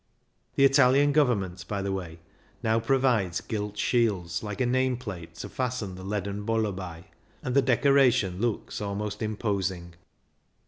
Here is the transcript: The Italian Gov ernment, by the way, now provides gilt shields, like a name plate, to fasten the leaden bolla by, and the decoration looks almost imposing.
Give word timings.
The 0.55 0.65
Italian 0.65 1.13
Gov 1.13 1.27
ernment, 1.27 1.67
by 1.67 1.83
the 1.83 1.91
way, 1.91 2.17
now 2.63 2.79
provides 2.79 3.39
gilt 3.39 3.77
shields, 3.77 4.41
like 4.41 4.59
a 4.59 4.65
name 4.65 4.97
plate, 4.97 5.35
to 5.35 5.47
fasten 5.47 5.93
the 5.93 6.03
leaden 6.03 6.43
bolla 6.43 6.71
by, 6.75 7.05
and 7.43 7.53
the 7.53 7.61
decoration 7.61 8.41
looks 8.41 8.81
almost 8.81 9.21
imposing. 9.21 9.93